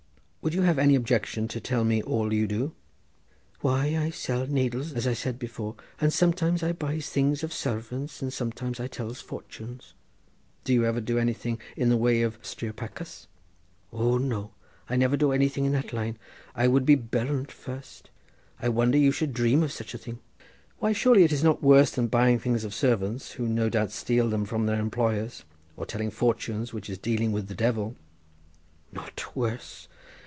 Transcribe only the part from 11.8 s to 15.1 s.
the way of striopachas?" "O, no! I